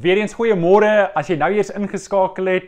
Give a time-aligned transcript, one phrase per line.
[0.00, 2.66] Weer eens goeiemôre as jy nou eers ingeskakel het.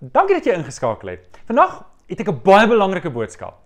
[0.00, 1.40] Dankie dat jy ingeskakel het.
[1.46, 3.60] Vandag het ek 'n baie belangrike boodskap.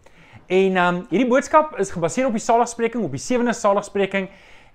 [0.46, 4.28] En ehm um, hierdie boodskap is gebaseer op die saligspreking, op die sewende saligspreking.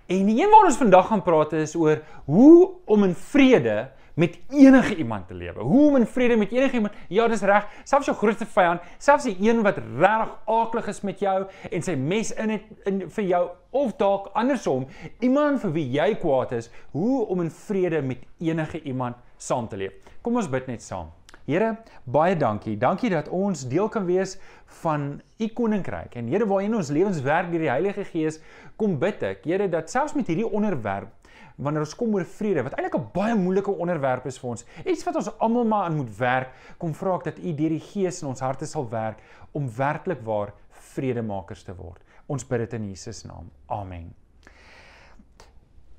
[0.07, 3.89] En die een waar ons vandag gaan praat is oor hoe om in vrede
[4.19, 5.63] met enige iemand te lewe.
[5.63, 6.93] Hoe om in vrede met enige iemand.
[7.07, 7.67] Ja, dis reg.
[7.83, 11.37] Selfs jou grootste vyand, selfs die een wat regtig aaklig is met jou
[11.71, 14.87] en sy mes in het in vir jou of dalk andersom,
[15.23, 19.77] iemand vir wie jy kwaad is, hoe om in vrede met enige iemand saam te
[19.77, 19.95] leef.
[20.25, 21.13] Kom ons bid net saam.
[21.49, 22.75] Here, baie dankie.
[22.77, 24.35] Dankie dat ons deel kan wees
[24.81, 26.17] van u koninkryk.
[26.19, 28.41] En Here, waarin ons lewens werk deur die Heilige Gees,
[28.77, 31.13] kom bid ek, Here, dat selfs met hierdie onderwerp
[31.59, 34.65] wanneer ons kom oor vrede wat eintlik 'n baie moeilike onderwerp is vir ons.
[34.85, 36.49] Iets wat ons almal maar aan moet werk.
[36.77, 39.19] Kom vra ek dat U deur die Gees in ons harte sal werk
[39.51, 42.01] om werklik waar vredemakers te word.
[42.27, 43.51] Ons bid dit in Jesus naam.
[43.67, 44.28] Amen.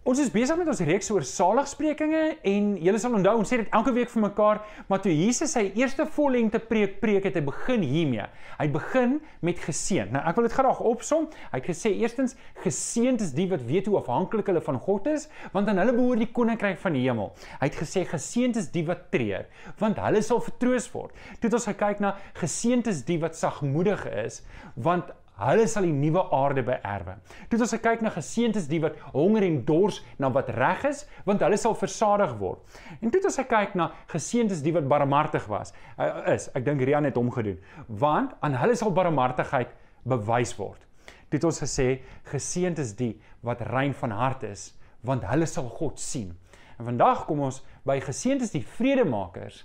[0.08, 3.74] Ons is besig met ons reeks oor saligsprekinge en julle sal onthou ons sê dit
[3.76, 7.84] elke week vir mekaar, maar toe Jesus sy eerste vollengte preek preek het, hy begin
[7.84, 8.24] hiermee.
[8.56, 10.08] Hy begin met geseën.
[10.14, 11.26] Nou ek wil dit graag opsom.
[11.52, 12.32] Hy het gesê eerstens
[12.64, 16.24] geseënd is die wat weet hoe afhanklik hulle van God is, want aan hulle behoort
[16.24, 17.34] die koninkryk van die hemel.
[17.60, 19.50] Hy het gesê geseënd is die wat treur,
[19.84, 21.12] want hulle sal vertroos word.
[21.36, 24.40] Toe het ons gekyk na geseënd is die wat sagmoedig is,
[24.80, 27.14] want Hulle sal die nuwe aarde beerwe.
[27.48, 31.04] Toe het ons gekyk na geseëntes die wat honger en dors na wat reg is,
[31.24, 32.60] want hulle sal versadig word.
[33.00, 35.72] En toe het ons gekyk na geseëntes die wat barmhartig was.
[35.96, 37.56] Uh, is, ek dink Rian het hom gedoen,
[37.88, 39.72] want aan hulle sal barmhartigheid
[40.08, 40.84] bewys word.
[41.30, 41.88] Toe het ons gesê
[42.28, 43.14] geseëntes die
[43.46, 44.72] wat rein van hart is,
[45.06, 46.34] want hulle sal God sien.
[46.76, 49.62] En vandag kom ons by geseëntes die vredemakers,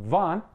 [0.00, 0.46] want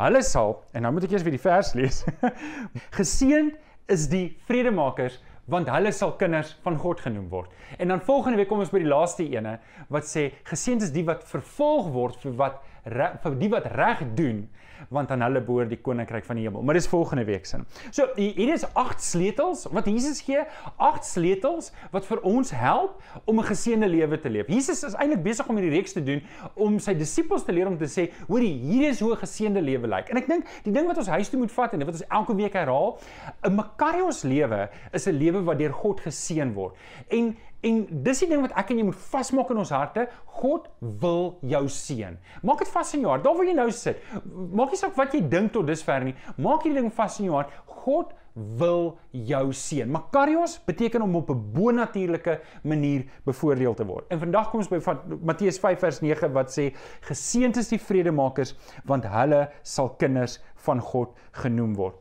[0.00, 2.02] hulle sal en nou moet ek eers weer die vers lees.
[2.98, 3.56] Geseënd
[3.90, 5.18] is die vredemakers
[5.50, 7.50] want hulle sal kinders van God genoem word.
[7.78, 9.56] En dan volgende week kom ons by die laaste ene
[9.90, 14.48] wat sê geseënd is die wat vervolg word vir wat vir die wat reg doen
[14.88, 16.62] want aan hulle behoort die koninkryk van die hemel.
[16.64, 17.66] Maar dis volgende week sin.
[17.92, 20.42] So hier is agt sleutels wat Jesus gee,
[20.80, 24.48] agt sleutels wat vir ons help om 'n geseënde lewe te leef.
[24.48, 26.22] Jesus is eintlik besig om hierdie reeks te doen
[26.54, 29.86] om sy disippels te leer om te sê, hoorie, hier is hoe 'n geseënde lewe
[29.86, 30.08] lyk.
[30.08, 32.34] En ek dink die ding wat ons huis toe moet vat en wat ons elke
[32.34, 32.98] week herhaal,
[33.44, 36.74] 'n Makarios lewe is 'n lewe wat deur God geseën word.
[37.08, 40.06] En En dis die ding wat ek en jy moet vasmaak in ons harte.
[40.40, 40.68] God
[41.02, 42.16] wil jou seën.
[42.46, 43.24] Maak dit vas in jou hart.
[43.26, 44.00] Daar waar jy nou sit.
[44.32, 46.16] Maak nie saak wat jy dink tot dusver nie.
[46.40, 47.52] Maak hierdie ding vas in jou hart.
[47.82, 49.90] God wil jou seën.
[49.90, 54.04] Makarios beteken om op 'n bonatuurlike manier bevoordeel te word.
[54.08, 54.80] En vandag kom ons by
[55.22, 58.54] Matteus 5 vers 9 wat sê geseënd is die vredemakers
[58.84, 61.94] want hulle sal kinders van God genoem word.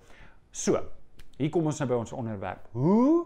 [0.51, 0.79] So,
[1.37, 2.67] hier kom ons nou by ons onderwerp.
[2.71, 3.25] Hoe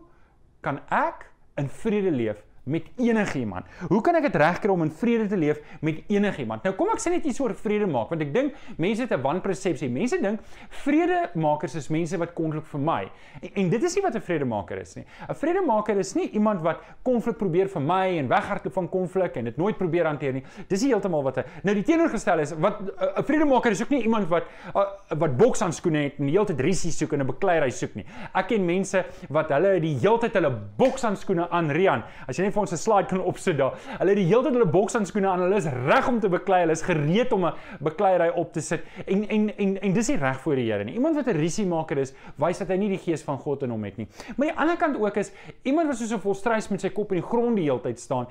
[0.61, 3.65] kan ek in vrede leef met enigiemand.
[3.89, 6.63] Hoe kan ek dit regkry om in vrede te leef met enigiemand?
[6.63, 9.21] Nou kom ek sê net iets oor vrede maak want ek dink mense het 'n
[9.21, 9.89] wanpersepsie.
[9.89, 13.11] Mense dink vredemakers is mense wat konflik vermy.
[13.41, 15.05] En, en dit is nie wat 'n vredemaker is nie.
[15.29, 19.57] 'n Vredemaker is nie iemand wat konflik probeer vermy en weghardloop van konflik en dit
[19.57, 20.43] nooit probeer hanteer nie.
[20.67, 24.03] Dis nie heeltemal wat 'n Nou die teenoorgestel is wat 'n vredemaker is ook nie
[24.03, 24.43] iemand wat
[24.75, 28.05] a, wat bokshandskoene het en die hele tyd risie soek en 'n bekleierery soek nie.
[28.33, 32.03] Ek ken mense wat hulle die hele tyd hulle bokshandskoene aan Rian.
[32.27, 33.73] As jy vir ons 'n slide kan opsit daar.
[33.99, 35.39] Hulle het die hele tyd hulle bokshandskoene aan.
[35.39, 36.61] Hulle is reg om te beklei.
[36.61, 38.81] Hulle is gereed om 'n bekleierery op te sit.
[39.05, 40.93] En en en en dis nie reg voor die Here nie.
[40.93, 43.83] Iemand wat 'n risiemaker is, wys dat hy nie die gees van God in hom
[43.83, 44.07] het nie.
[44.37, 45.31] Maar aan die ander kant ook is
[45.63, 47.99] iemand wat so so vol stres met sy kop in die grond die hele tyd
[47.99, 48.27] staan.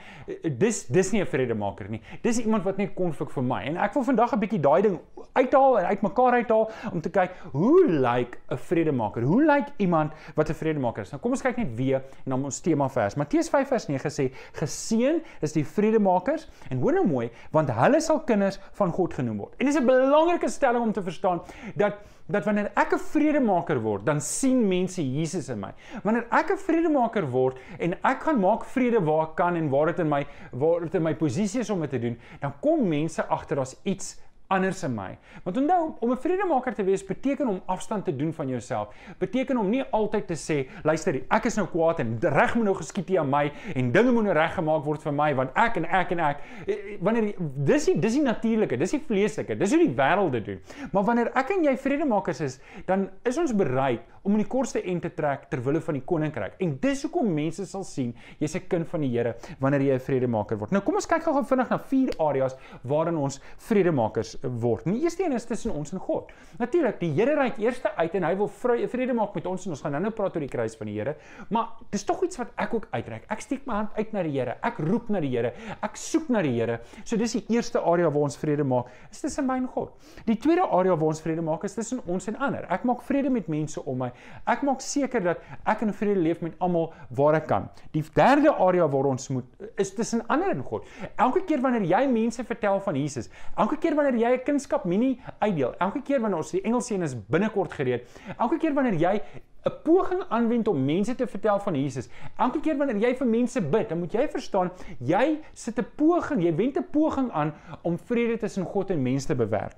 [0.59, 2.01] Dis dis nie 'n vredemaker nie.
[2.23, 3.63] Dis iemand wat net konflik vir my.
[3.65, 4.99] En ek wil vandag 'n bietjie daai ding
[5.33, 9.23] uithaal en uitmekaar uithaal om te kyk hoe lyk 'n vredemaker?
[9.23, 11.11] Hoe lyk iemand wat 'n vredemaker is?
[11.11, 13.15] Nou kom ons kyk net weer na ons tema vers.
[13.15, 18.01] Matteus 5 vers 9 sê geseën is die vredemakers en hoor nou mooi want hulle
[18.01, 19.55] sal kinders van God genoem word.
[19.59, 21.43] En dis 'n belangrike stelling om te verstaan
[21.75, 22.01] dat
[22.33, 25.73] dat wanneer ek 'n vredemaker word, dan sien mense Jesus in my.
[26.03, 29.87] Wanneer ek 'n vredemaker word en ek gaan maak vrede waar ek kan en waar
[29.87, 32.89] dit in my waar dit in my posisie is om dit te doen, dan kom
[32.89, 34.17] mense agter daar's iets
[34.53, 35.11] anders in my.
[35.45, 38.95] Want onthou, om 'n vredemaker te wees beteken om afstand te doen van jouself.
[39.19, 42.77] Beteken om nie altyd te sê, luister, ek is nou kwaad en reg moet nou
[42.77, 45.85] geskied hier aan my en dinge moet nou reggemaak word vir my want ek en
[45.85, 46.41] ek en ek.
[46.67, 50.33] Eh, eh, wanneer dis die dis die natuurlike, dis die vleeslike, dis hoe die wêreld
[50.33, 50.61] dit doen.
[50.93, 54.83] Maar wanneer ek en jy vredemakers is, dan is ons bereid om in die kortste
[54.87, 56.55] end te trek ter wille van die koninkryk.
[56.63, 60.01] En dis hoekom mense sal sien jy's 'n kind van die Here wanneer jy 'n
[60.01, 60.73] vredemaker word.
[60.73, 64.85] Nou kom ons kyk gou-gou vinnig na vier areas waarin ons vredemakers word.
[64.85, 66.31] Die eerste een is tussen ons en God.
[66.59, 69.83] Natuurlik, die Here ry eerste uit en hy wil vrede maak met ons en ons
[69.83, 71.17] gaan nou-nou praat oor die kruis van die Here.
[71.51, 73.25] Maar dis tog iets wat ek ook uitreik.
[73.29, 74.57] Ek steek my hand uit na die Here.
[74.63, 75.53] Ek roep na die Here.
[75.83, 76.81] Ek soek na die Here.
[77.05, 79.93] So dis die eerste area waar ons vrede maak, is tussen my en God.
[80.27, 82.67] Die tweede area waar ons vrede maak is tussen ons en ander.
[82.71, 84.12] Ek maak vrede met mense om my.
[84.47, 87.69] Ek maak seker dat ek in vrede leef met almal waar ek kan.
[87.93, 89.45] Die derde area waar ons moet
[89.77, 90.87] is tussen ander en God.
[91.17, 95.21] Elke keer wanneer jy mense vertel van Jesus, elke keer wanneer jy 'n kunskap mini
[95.41, 98.07] uitdeel, elke keer wanneer ons die Engels sien is binnekort gereed,
[98.39, 99.23] elke keer wanneer jy
[99.65, 102.09] 'n poging aanwend om mense te vertel van Jesus.
[102.37, 106.43] Elke keer wanneer jy vir mense bid, dan moet jy verstaan, jy sit 'n poging,
[106.43, 109.77] jy wend 'n poging aan om vrede tussen God en mense te bewerk.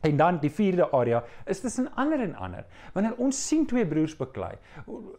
[0.00, 2.64] En dan die vierde area is tussen ander en ander.
[2.94, 4.54] Wanneer ons sien twee broers beklei,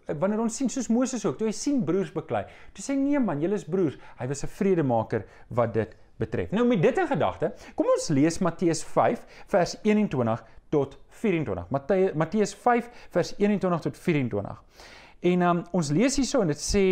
[0.06, 3.44] wanneer ons sien soos Moses ook, toe hy sien broers beklei, toe sê nee man,
[3.44, 4.00] julle is broers.
[4.18, 6.52] Hy was 'n vredemaker wat dit betref.
[6.52, 11.70] Nou met dit in gedagte, kom ons lees Matteus 5 vers 21 tot 24.
[12.16, 14.64] Matteus 5 vers 21 tot 24.
[15.22, 16.84] En um, ons lees hierso en dit sê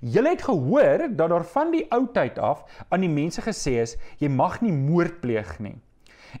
[0.00, 3.96] julle het gehoor dat daar van die ou tyd af aan die mense gesê is
[4.20, 5.78] jy mag nie moord pleeg nie.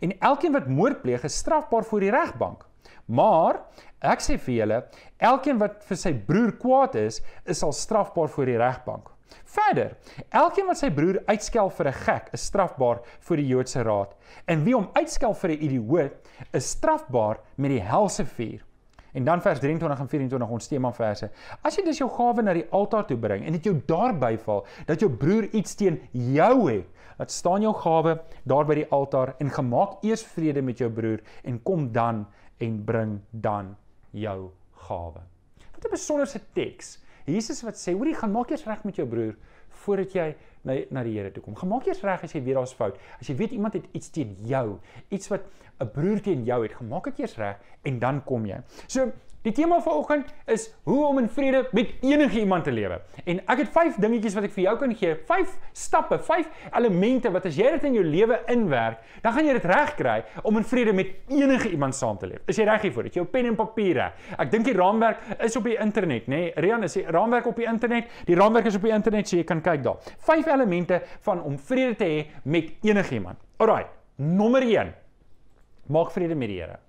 [0.00, 2.64] En elkeen wat moord pleeg is strafbaar voor die regbank.
[3.08, 3.62] Maar
[4.04, 4.80] ek sê vir julle,
[5.18, 9.08] elkeen wat vir sy broer kwaad is, is al strafbaar voor die regbank.
[9.48, 9.94] Verder,
[10.36, 14.14] elkeen wat sy broer uitskel vir 'n gek, is strafbaar voor die Joodse raad.
[14.46, 16.12] En wie hom uitskel vir 'n idioot,
[16.52, 18.64] is strafbaar met die helse vuur.
[19.12, 21.30] En dan vers 23 en 24 ons tema verse.
[21.62, 24.66] As jy dus jou gawe na die altaar toe bring en dit jou daarby val
[24.86, 26.86] dat jou broer iets teen jou het,
[27.18, 31.22] laat staan jou gawe daar by die altaar en gemaak eers vrede met jou broer
[31.44, 32.26] en kom dan
[32.58, 33.76] en bring dan
[34.10, 34.50] jou
[34.88, 35.20] gawe.
[35.74, 36.98] Wat 'n besonderse teks.
[37.24, 39.36] Jesus wat sê, hoorie, gaan maak eers reg met jou broer
[39.68, 40.34] voordat jy
[40.64, 41.54] na na die Here toe kom.
[41.54, 42.98] Gemaak eers reg as jy weet daar's fout.
[43.20, 44.78] As jy weet iemand het iets teen jou,
[45.08, 45.42] iets wat
[45.80, 48.60] 'n broer teen jou het, gemaak dit eers reg en dan kom jy.
[48.86, 49.12] So
[49.46, 52.96] Die tema vanoggend is hoe om in vrede met enige iemand te lewe.
[53.24, 55.12] En ek het 5 dingetjies wat ek vir jou kan gee.
[55.28, 59.54] 5 stappe, 5 elemente wat as jy dit in jou lewe inwerk, dan gaan jy
[59.60, 62.42] dit regkry om in vrede met enige iemand saam te leef.
[62.50, 63.06] Is jy reg hiervoor?
[63.06, 64.26] Het jy jou pen en papier reg?
[64.42, 66.42] Ek dink die raamwerk is op die internet, nê?
[66.48, 68.10] Nee, Rian, is die raamwerk op die internet?
[68.26, 70.02] Die raamwerk is op die internet, so jy kan kyk daar.
[70.26, 71.00] 5 elemente
[71.30, 73.38] van om vrede te hê met enige iemand.
[73.62, 73.86] Alraai.
[74.18, 74.92] Nommer 1.
[75.94, 76.82] Maak vrede met die Here.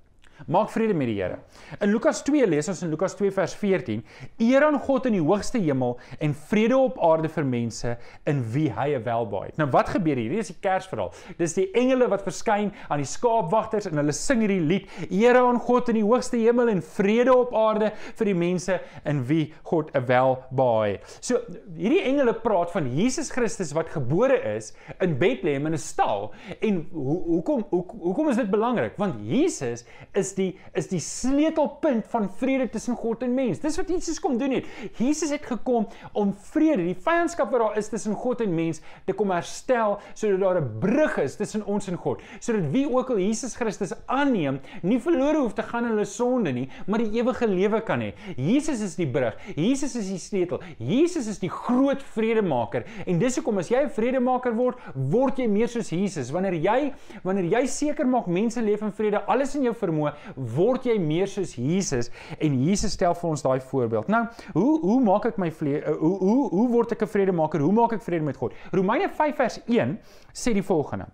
[0.48, 1.40] Maak vrede met die Here.
[1.82, 4.04] In Lukas 2 lees ons in Lukas 2 vers 14:
[4.40, 7.96] Eer aan God in die hoogste hemel en vrede op aarde vir mense
[8.30, 9.58] in wie hy 'n welbehae het.
[9.58, 10.32] Nou wat gebeur hier?
[10.32, 11.12] Hier is die Kersverhaal.
[11.38, 15.60] Dis die engele wat verskyn aan die skaapwagters en hulle sing hierdie lied: Eer aan
[15.60, 19.92] God in die hoogste hemel en vrede op aarde vir die mense in wie God
[19.94, 21.18] 'n welbehae het.
[21.22, 21.40] So
[21.76, 26.32] hierdie engele praat van Jesus Christus wat gebore is in Bethlehem in 'n stal.
[26.62, 28.98] En ho hoekom ho hoekom is dit belangrik?
[28.98, 33.62] Want Jesus is is die is die sleutelpunt van vrede tussen God en mens.
[33.64, 34.68] Dis wat Jesus kom doen het.
[35.00, 39.16] Jesus het gekom om vrede, die vyandskap wat daar is tussen God en mens te
[39.18, 42.22] kom herstel sodat daar 'n brug is tussen ons en God.
[42.40, 46.52] Sodat wie ook al Jesus Christus aanneem, nie verlore hoef te gaan in hulle sonde
[46.52, 48.14] nie, maar die ewige lewe kan hê.
[48.36, 49.36] Jesus is die brug.
[49.56, 50.62] Jesus is die sleutel.
[50.78, 52.84] Jesus is die groot vredemaker.
[53.06, 56.32] En dis hoekom as jy 'n vredemaker word, word jy meer soos Jesus.
[56.32, 56.94] Wanneer jy
[57.24, 61.28] wanneer jy seker maak mense leef in vrede, alles in jou vermoë, word jy meer
[61.28, 64.08] soos Jesus en Jesus stel vir ons daai voorbeeld.
[64.08, 67.62] Nou, hoe hoe maak ek my vle uh, hoe hoe hoe word ek 'n vredemaker?
[67.62, 68.54] Hoe maak ek vrede met God?
[68.72, 69.98] Romeine 5 vers 1
[70.34, 71.08] sê die volgende: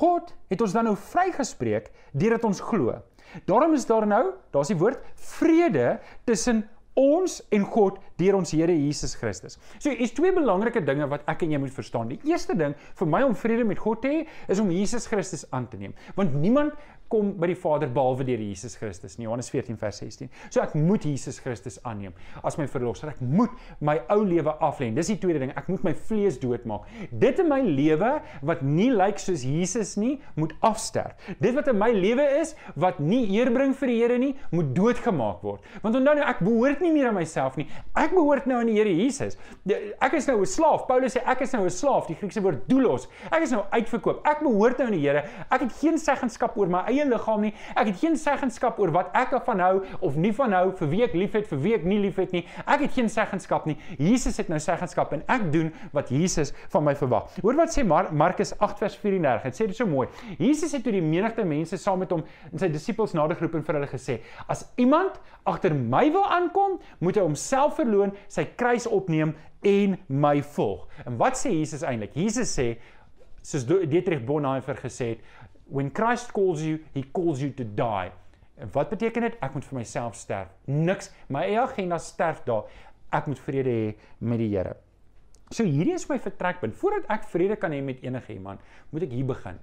[0.00, 3.00] God het ons dan nou vrygespreek deurdat ons glo.
[3.46, 8.74] Daarom is daar nou, daar's die woord vrede tussen ons en God deur ons Here
[8.74, 9.58] Jesus Christus.
[9.82, 12.12] So, hier's twee belangrike dinge wat ek en jy moet verstaan.
[12.12, 15.44] Die eerste ding vir my om vrede met God te hê, is om Jesus Christus
[15.50, 15.94] aan te neem.
[16.18, 16.78] Want niemand
[17.14, 19.28] kom by die Vader behalwe deur Jesus Christus nie.
[19.28, 20.30] Johannes 14 vers 16.
[20.50, 23.12] So ek moet Jesus Christus aanneem as my verlosser.
[23.12, 23.52] Ek moet
[23.84, 24.90] my ou lewe aflê.
[24.94, 25.52] Dis die tweede ding.
[25.58, 26.88] Ek moet my vlees doodmaak.
[27.10, 28.16] Dit in my lewe
[28.46, 31.14] wat nie lyk soos Jesus nie, moet afsterf.
[31.42, 34.72] Dit wat in my lewe is wat nie eer bring vir die Here nie, moet
[34.74, 35.62] doodgemaak word.
[35.84, 37.68] Want onthou nou ek behoort nie meer aan myself nie.
[37.96, 39.38] Ek behoort nou aan die Here Jesus.
[40.02, 40.86] Ek is nou 'n slaaf.
[40.88, 42.08] Paulus sê ek is nou 'n slaaf.
[42.08, 43.08] Die Griekse woord doulos.
[43.30, 44.26] Ek is nou uitverkoop.
[44.26, 45.24] Ek behoort nou aan die Here.
[45.50, 47.52] Ek het geen seggenskap oor my eie liggaam nie.
[47.74, 51.02] Ek het geen seggenskap oor wat ek van hou of nie van hou, vir wie
[51.06, 52.44] ek liefhet, vir wie ek nie liefhet nie.
[52.64, 53.76] Ek het geen seggenskap nie.
[53.98, 57.30] Jesus het nou seggenskap en ek doen wat Jesus van my verwag.
[57.42, 59.48] Hoor wat sê Mar Markus 8 vers 34.
[59.48, 60.06] Dit sê dit so mooi.
[60.38, 63.66] Jesus het toe die menigte mense saam met hom en sy disippels nader geroep en
[63.66, 68.86] vir hulle gesê: "As iemand agter my wil aankom, moet hy homself verloon, sy kruis
[68.86, 72.14] opneem en my volg." En wat sê Jesus eintlik?
[72.14, 72.76] Jesus sê
[73.44, 75.18] soos Dietrich Bonhoeffer gesê het,
[75.66, 78.12] when Christ calls you, he calls you to die.
[78.54, 79.36] En wat beteken dit?
[79.42, 80.50] Ek moet vir myself sterf.
[80.70, 82.68] Niks, my eie agenda sterf daar.
[83.14, 84.76] Ek moet vrede hê met die Here.
[85.54, 86.76] So hierdie is my vertrekpunt.
[86.78, 89.58] Voordat ek vrede kan hê met enige iemand, moet ek hier begin.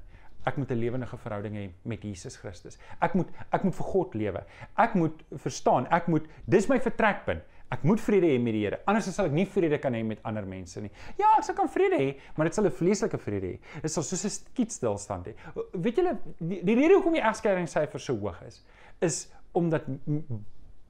[0.48, 2.78] Ek moet 'n lewendige verhouding hê met Jesus Christus.
[3.00, 4.44] Ek moet ek moet vir God lewe.
[4.78, 7.44] Ek moet verstaan, ek moet dis my vertrekpunt.
[7.72, 8.82] Ek moet vrede hê met die Here.
[8.90, 10.92] Anders sal ek nie vrede kan hê met ander mense nie.
[11.20, 13.82] Ja, ek sal kan vrede hê, maar dit sal 'n vleeslike vrede hê.
[13.82, 15.34] Dit sal soos 'n skietstilstand hê.
[15.74, 18.64] Weet julle die, die rede hoekom die egskeidingssyfer so hoog is,
[19.02, 19.84] is omdat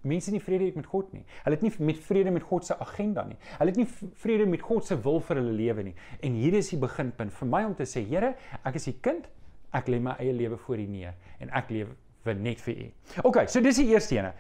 [0.03, 1.23] mense nie vrede het met God nie.
[1.43, 3.37] Hulle het nie met vrede met God se agenda nie.
[3.59, 5.95] Hulle het nie vrede met God se wil vir hulle lewe nie.
[6.21, 8.35] En hier is die beginpunt vir my om te sê, Here,
[8.65, 9.27] ek is u kind.
[9.71, 12.87] Ek lê my eie lewe voor U neer en ek lewe net vir U.
[13.23, 14.33] OK, so dis die eerste ene.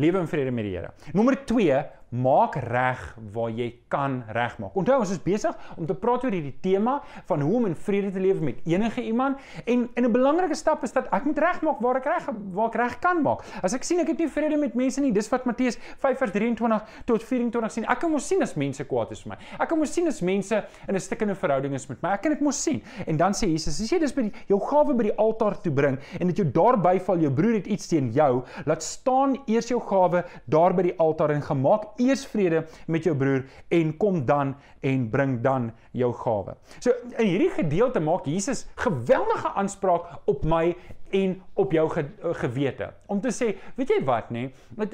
[0.00, 0.90] Lewe in vrede met die Here.
[1.12, 3.00] Nommer 2, maak reg
[3.32, 4.74] waar jy kan regmaak.
[4.74, 6.98] Onthou ons is besig om te praat oor hierdie tema
[7.28, 10.82] van hoe om in vrede te lewe met enige iemand en en 'n belangrike stap
[10.82, 13.44] is dat ek moet regmaak waar ek reg waar ek reg kan maak.
[13.62, 17.22] As ek sien ek het nie vrede met mense nie, dis wat Matteus 5:23 tot
[17.22, 17.84] 24 sien.
[17.84, 19.36] Ek kan mos sien as mense kwaad is vir my.
[19.60, 22.10] Ek kan mos sien as mense in 'n stikkende verhouding is met my.
[22.12, 22.82] Ek kan dit mos sien.
[23.06, 25.72] En dan sê Jesus, as jy dis by die, jou gawe by die altaar toe
[25.72, 29.68] bring en dit jou daarby val jou broer het iets teen jou, laat staan eers
[29.68, 34.24] jou gawe daar by die altaar en gemaak eers vrede met jou broer en kom
[34.26, 36.56] dan en bring dan jou gawe.
[36.78, 40.74] So in hierdie gedeelte maak Jesus geweldige aanspraak op my
[41.10, 42.04] en op jou ge
[42.42, 42.90] gewete.
[43.10, 44.46] Om te sê, weet jy wat nê?
[44.78, 44.90] Nee?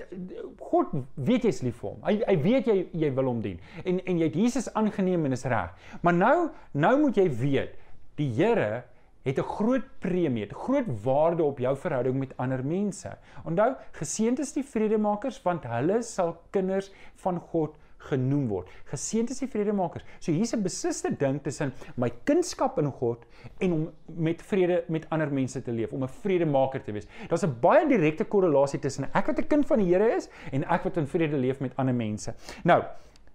[0.70, 2.02] God weet jy's lief vir hom.
[2.06, 3.60] Hy hy weet jy jy wil hom dien.
[3.84, 5.72] En en jy het Jesus aangeneem en is reg.
[6.02, 6.36] Maar nou
[6.72, 7.76] nou moet jy weet,
[8.16, 8.84] die Here
[9.26, 13.18] het 'n groot premie, 'n groot waarde op jou verhouding met ander mense.
[13.44, 18.70] Onthou, geseënd is die vredemakers want hulle sal kinders van God genoem word.
[18.90, 20.04] Geseënd is die vredemakers.
[20.20, 23.24] So hier's 'n beslisste ding tussen my kunskap in God
[23.58, 27.06] en om met vrede met ander mense te leef, om 'n vredemaker te wees.
[27.28, 30.64] Daar's 'n baie direkte korrelasie tussen ek wat 'n kind van die Here is en
[30.64, 32.34] ek wat in vrede leef met ander mense.
[32.64, 32.84] Nou,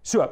[0.01, 0.29] so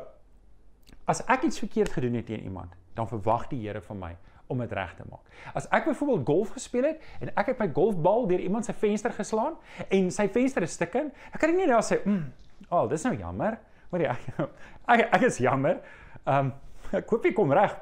[1.05, 4.15] as ek iets verkeerd gedoen het teen iemand, dan verwag die Here van my
[4.50, 5.25] om dit reg te maak.
[5.53, 9.13] As ek byvoorbeeld golf gespeel het en ek het my golfbal deur iemand se venster
[9.13, 12.32] geslaan en sy venster is stukken, ek kan nie net daar sê, "Mm,
[12.70, 14.15] oh, dis nou jammer." Maar ja,
[14.94, 15.79] ek ek is jammer.
[16.25, 16.53] Ehm um,
[16.91, 17.77] ek hoop jy kom reg.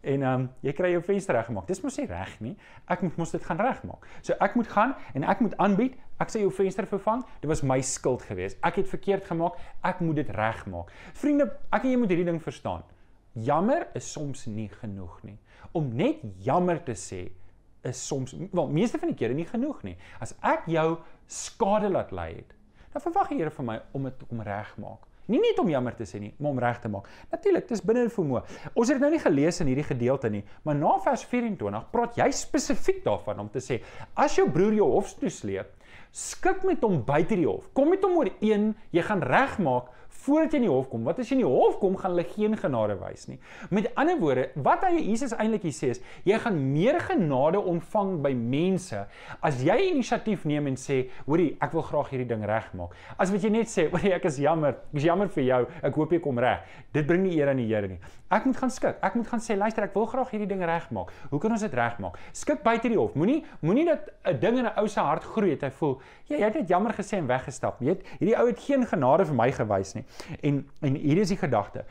[0.00, 1.66] En ehm um, jy kry jou venster reggemaak.
[1.68, 2.54] Dis mos nie reg nie.
[2.88, 4.06] Ek moet mos dit gaan regmaak.
[4.22, 7.24] So ek moet gaan en ek moet aanbied, ek sê jou venster vervang.
[7.40, 8.56] Dit was my skuld geweest.
[8.64, 9.60] Ek het verkeerd gemaak.
[9.84, 10.92] Ek moet dit regmaak.
[11.20, 12.84] Vriende, ek en jy moet hierdie ding verstaan.
[13.32, 15.36] Jammer is soms nie genoeg nie.
[15.72, 17.28] Om net jammer te sê
[17.86, 19.96] is soms wel meeste van die kere nie genoeg nie.
[20.20, 20.98] As ek jou
[21.30, 22.56] skade laat ly het,
[22.90, 25.06] dan verwag die Here van my om dit om regmaak.
[25.30, 27.06] Nie net om jammer te sê nie, maar om reg te maak.
[27.30, 28.40] Natuurlik, dit is binne vermoë.
[28.72, 32.18] Ons het dit nou nie gelees in hierdie gedeelte nie, maar na vers 24 praat
[32.18, 33.78] jy spesifiek daarvan om te sê
[34.18, 35.70] as jou broer jou hof toe sleep,
[36.10, 37.68] skik met hom buite die hof.
[37.76, 39.94] Kom met hom ooreen, jy gaan regmaak
[40.24, 41.04] voordat jy in die hof kom.
[41.08, 43.38] Wat as jy in die hof kom, gaan hulle geen genade wys nie.
[43.70, 48.16] Met ander woorde, wat hy Jesus eintlik hier sê is, jy gaan meer genade ontvang
[48.24, 49.04] by mense
[49.46, 53.42] as jy inisiatief neem en sê, "Hoerie, ek wil graag hierdie ding regmaak." As wat
[53.42, 54.68] jy net sê, "Hoerie, ek is jammer.
[54.70, 55.66] Ek is jammer vir jou.
[55.82, 56.60] Ek hoop jy kom reg."
[56.92, 57.98] Dit bring nie eer aan die Here nie.
[58.30, 58.96] Ek moet gaan skik.
[59.02, 61.10] Ek moet gaan sê, "Luister, ek wil graag hierdie ding regmaak.
[61.30, 63.14] Hoe kan ons dit regmaak?" Skik buite die hof.
[63.14, 66.36] Moenie moenie dat 'n ding in 'n ou se hart groei het hy voel, "Ja,
[66.36, 69.34] jy het net jammer gesê en weggestap." Jy het hierdie ou het geen genade vir
[69.34, 70.04] my gewys nie.
[70.40, 71.84] En en hier is die gedagte.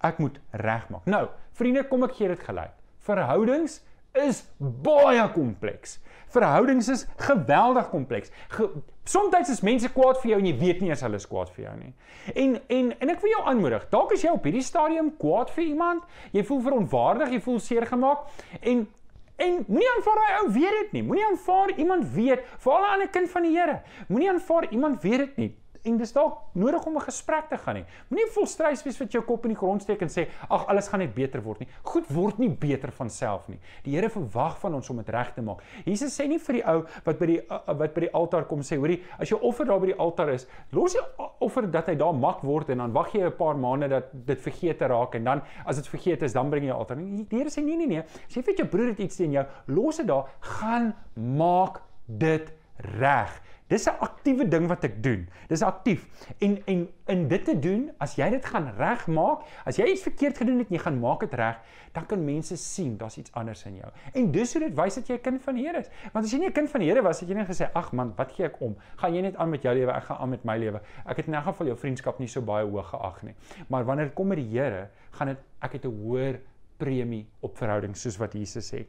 [0.00, 1.06] Ek moet regmaak.
[1.06, 2.72] Nou, vriende, kom ek gee dit gelyk.
[3.04, 3.82] Verhoudings
[4.14, 5.98] is baie kompleks.
[6.34, 8.30] Verhoudings is geweldig kompleks.
[8.48, 8.68] Ge
[9.04, 11.66] Soms is mense kwaad vir jou en jy weet nie as hulle is kwaad vir
[11.66, 11.90] jou nie.
[12.32, 13.84] En en en ek wil jou aanmoedig.
[13.90, 16.06] Dalk is jy op hierdie stadium kwaad vir iemand.
[16.32, 18.28] Jy voel verontwaardig, jy voel seer gemaak
[18.62, 18.86] en
[19.34, 21.00] En moenie aanvaar hy ou weet dit nie.
[21.02, 23.80] Moenie aanvaar iemand weet, veral 'n ander kind van die Here.
[24.06, 27.76] Moenie aanvaar iemand weet dit nie en dis dalk nodig om 'n gesprek te gaan
[27.76, 27.84] hê.
[28.08, 30.88] Moenie vol stres wees wat jou kop in die grond steek en sê ag alles
[30.88, 31.68] gaan net beter word nie.
[31.82, 33.58] Goed word nie beter van self nie.
[33.84, 35.62] Die Here verwag van ons om dit reg te maak.
[35.84, 38.76] Jesus sê nie vir die ou wat by die wat by die altaar kom sê,
[38.76, 41.00] hoorie, as jou offer daar by die altaar is, los die
[41.40, 44.40] offer dat hy daar mak word en dan wag jy 'n paar maande dat dit
[44.40, 46.96] vergeet te raak en dan as dit vergeet is, dan bring jy altaar.
[46.96, 48.02] Die Here sê nee nee nee.
[48.02, 52.52] As jy weet jou broer het iets teen jou, los dit daar, gaan maak dit
[52.98, 53.40] reg.
[53.74, 55.26] Dis 'n aktiewe ding wat ek doen.
[55.50, 56.06] Dis aktief.
[56.38, 60.38] En en in dit te doen, as jy dit gaan regmaak, as jy iets verkeerd
[60.38, 61.58] gedoen het en jy gaan maak dit reg,
[61.92, 63.90] dan kan mense sien daar's iets anders in jou.
[64.12, 65.90] En dis hoe dit wys dat jy 'n kind van die Here is.
[66.12, 67.92] Want as jy nie 'n kind van die Here was, het jy net gesê, "Ag
[67.92, 68.76] man, wat gee ek om?
[68.96, 71.26] Gaan jy net aan met jou lewe, ek gaan aan met my lewe." Ek het
[71.26, 73.34] in 'n geval jou vriendskap nie so baie hoog geag nie.
[73.68, 76.40] Maar wanneer dit kom met die Here, gaan dit ek het 'n hoër
[76.76, 78.86] premie op verhouding soos wat Jesus sê.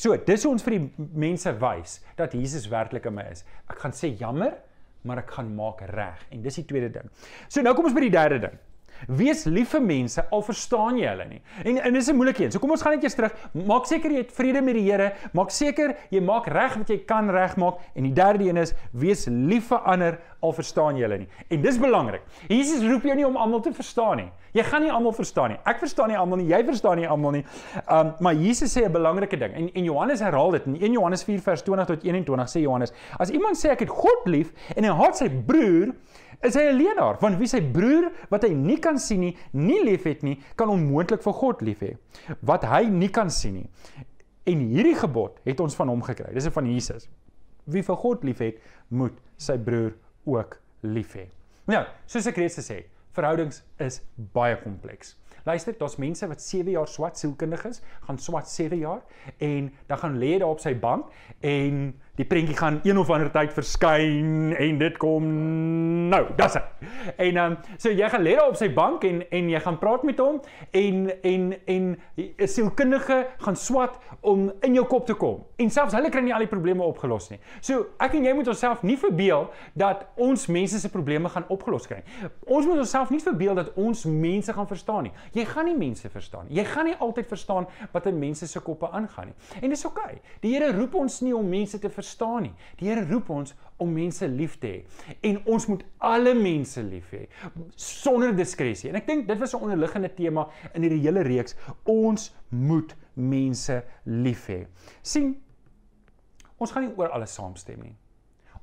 [0.00, 3.44] So, dis ons vir die mense wys dat Jesus werklik in my is.
[3.68, 4.54] Ek gaan sê jammer,
[5.04, 6.22] maar ek gaan maak reg.
[6.32, 7.08] En dis die tweede ding.
[7.48, 8.58] So nou kom ons by die derde ding.
[9.08, 11.40] Wees lief vir mense al verstaan jy hulle nie.
[11.64, 12.52] En en dis 'n moeilike een.
[12.52, 13.32] So kom ons gaan net eers terug.
[13.52, 15.12] Maak seker jy het vrede met die Here.
[15.32, 17.78] Maak seker jy maak reg wat jy kan regmaak.
[17.94, 21.28] En die derde een is wees lief vir ander al verstaan jy hulle nie.
[21.50, 22.22] En dis belangrik.
[22.48, 24.32] Jesus roep jou nie om almal te verstaan nie.
[24.52, 25.58] Jy gaan nie almal verstaan nie.
[25.64, 26.48] Ek verstaan nie almal nie.
[26.50, 27.44] Jy verstaan nie almal nie.
[27.86, 29.52] Um maar Jesus sê 'n belangrike ding.
[29.54, 32.92] En en Johannes herhaal dit in 1 Johannes 4 vers 20 tot 21 sê Johannes:
[33.18, 35.94] As iemand sê ek het God lief en hy haat sy broer,
[36.42, 37.18] is hy 'n leienaar.
[37.20, 41.22] Want wie sy broer wat hy nie kan sien nie, nie liefhet nie, kan onmoontlik
[41.22, 41.96] vir God lief hê
[42.42, 43.68] wat hy nie kan sien nie.
[44.46, 46.32] En hierdie gebod het ons van hom gekry.
[46.34, 47.08] Dis van Jesus.
[47.66, 49.92] Wie vir God liefhet, moet sy broer
[50.26, 51.28] ook lief hê.
[51.66, 55.16] Nou, soos ek reeds gesê het, verhoudings is baie kompleks.
[55.44, 59.00] Luister, daar's mense wat 7 jaar swat sielkundig is, gaan swat 7 jaar
[59.38, 61.08] en dan gaan lê daar op sy bank
[61.40, 65.24] en die prentjie gaan een of ander tyd verskyn en dit kom
[66.10, 66.88] nou, dis dit.
[67.16, 69.78] En dan um, so jy gaan lê daar op sy bank en en jy gaan
[69.80, 70.40] praat met hom
[70.76, 71.86] en en en
[72.16, 75.44] 'n sielkundige gaan swat om in jou kop te kom.
[75.56, 77.38] En selfs hulle kry nie al die probleme opgelos nie.
[77.60, 81.86] So ek en jy moet onsself nie verbeel dat ons mense se probleme gaan opgelos
[81.86, 82.02] kry.
[82.46, 85.12] Ons moet onsself nie verbeel dat ons mense gaan verstaan nie.
[85.32, 86.56] Jy gaan nie mense verstaan nie.
[86.56, 89.34] Jy gaan nie altyd verstaan wat in mense se koppe aangaan nie.
[89.62, 90.04] En dis oukei.
[90.04, 90.20] Okay.
[90.40, 92.09] Die Here roep ons nie om mense te verstaan
[92.40, 92.52] nie.
[92.78, 94.80] Die Here roep ons om mense lief te hê.
[95.22, 97.26] En ons moet alle mense lief hê
[97.76, 98.90] sonder diskresie.
[98.90, 101.56] En ek dink dit was 'n onderliggende tema in hierdie hele reeks.
[101.84, 104.66] Ons moet mense lief hê.
[105.02, 105.36] sien
[106.58, 107.96] ons gaan nie oor alles saamstem nie.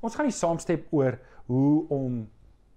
[0.01, 2.29] Ons gaan nie saamstem oor hoe om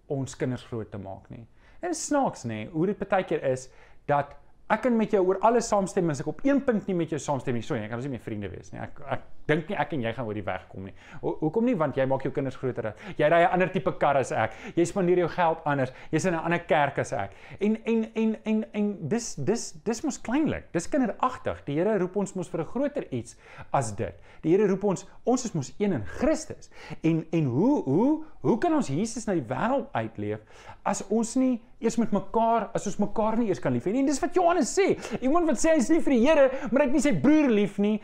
[0.06, 1.46] ons kinders groot te maak nie.
[1.80, 3.68] En snaaks nê, hoe dit baie keer is
[4.06, 4.36] dat
[4.70, 7.18] ek kan met jou oor alles saamstem as ek op een punt nie met jou
[7.20, 7.64] saamstem nie.
[7.66, 8.80] Sorry, ek kan ons nie meer vriende wees nie.
[8.82, 10.94] Ek ek dink nie ek en jy gaan oor die weg kom nie.
[11.24, 11.76] Ho hoekom nie?
[11.78, 12.92] Want jy maak jou kinders groter.
[13.18, 14.54] Jy ry 'n ander tipe kar as ek.
[14.76, 15.92] Jy spandeer jou geld anders.
[16.12, 17.32] Jy's in 'n ander kerk as ek.
[17.60, 20.72] En en en en en dis dis dis mos kleinlik.
[20.72, 21.64] Dis kinderagtig.
[21.66, 23.36] Die Here roep ons mos vir 'n groter iets
[23.72, 24.14] as dit.
[24.42, 26.70] Die Here roep ons ons is mos een in Christus.
[27.02, 30.40] En en hoe hoe hoe kan ons Jesus na die wêreld uitleef
[30.82, 34.00] as ons nie eers met mekaar as ons mekaar nie eers kan lief hê nie.
[34.04, 34.96] En dis wat Johannes sê.
[35.20, 37.48] Iemand wat sê hy is lief vir die Here, maar hy het nie sy broer
[37.50, 38.00] lief nie,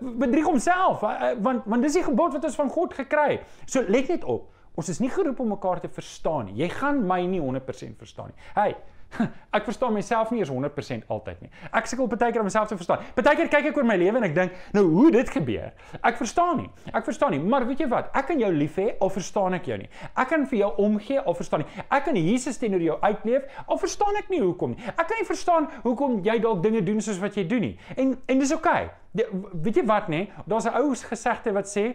[0.00, 3.46] bedrieg homself uh, want want dis die gebod wat ons van God gekry het.
[3.66, 4.50] So let net op.
[4.74, 6.56] Ons is nie geroep om mekaar te verstaan nie.
[6.64, 8.48] Jy gaan my nie 100% verstaan nie.
[8.56, 8.74] Hey,
[9.56, 11.50] ek verstaan myself nie eers 100% altyd nie.
[11.72, 13.04] Ek sukkel baie keer om myself te verstaan.
[13.16, 15.70] Baie keer kyk ek oor my lewe en ek dink, nou hoe dit gebeur?
[16.02, 16.70] Ek verstaan nie.
[16.92, 17.40] Ek verstaan nie.
[17.40, 18.10] Maar weet jy wat?
[18.16, 19.88] Ek kan jou lief hê al verstaan ek jou nie.
[20.14, 21.84] Ek kan vir jou omgee al verstaan nie.
[21.88, 24.90] Ek kan Jesus teenoor jou uitleef al verstaan ek nie hoekom nie.
[24.94, 27.78] Ek kan nie verstaan hoekom jy dalk dinge doen soos wat jy doen nie.
[27.96, 28.84] En en dis oukei.
[29.14, 29.30] Okay.
[29.62, 30.26] Weet jy wat nê?
[30.46, 31.94] Daar's 'n ou gesegde wat sê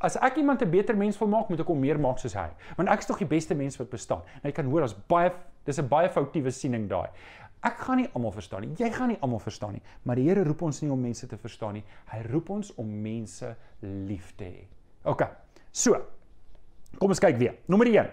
[0.00, 2.48] As ek iemand 'n beter mens wil maak, moet ek hom meer maak soos hy.
[2.76, 4.22] Want ek is tog die beste mens wat bestaan.
[4.42, 5.32] Nou jy kan hoor, daar's baie
[5.64, 7.08] dis 'n baie foutiewe siening daai.
[7.62, 8.74] Ek gaan nie almal verstaan nie.
[8.78, 11.36] Jy gaan nie almal verstaan nie, maar die Here roep ons nie om mense te
[11.36, 11.84] verstaan nie.
[12.06, 14.66] Hy roep ons om mense lief te hê.
[15.04, 15.26] OK.
[15.70, 16.00] So.
[16.98, 17.58] Kom ons kyk weer.
[17.68, 18.10] Nommer 1.